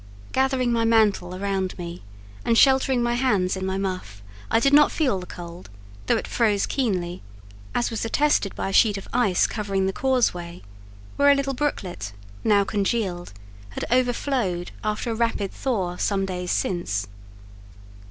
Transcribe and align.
Gathering 0.31 0.71
my 0.73 0.83
mantle 0.83 1.31
about 1.31 1.77
me, 1.77 2.01
and 2.43 2.57
sheltering 2.57 3.03
my 3.03 3.13
hands 3.13 3.55
in 3.55 3.63
my 3.67 3.77
muff, 3.77 4.23
I 4.49 4.59
did 4.59 4.73
not 4.73 4.91
feel 4.91 5.19
the 5.19 5.27
cold, 5.27 5.69
though 6.07 6.17
it 6.17 6.27
froze 6.27 6.65
keenly; 6.65 7.21
as 7.75 7.91
was 7.91 8.03
attested 8.03 8.55
by 8.55 8.69
a 8.69 8.73
sheet 8.73 8.97
of 8.97 9.07
ice 9.13 9.45
covering 9.45 9.85
the 9.85 9.93
causeway, 9.93 10.63
where 11.17 11.29
a 11.29 11.35
little 11.35 11.53
brooklet, 11.53 12.13
now 12.43 12.63
congealed, 12.63 13.31
had 13.69 13.85
overflowed 13.91 14.71
after 14.83 15.11
a 15.11 15.15
rapid 15.15 15.51
thaw 15.51 15.97
some 15.97 16.25
days 16.25 16.49
since. 16.49 17.07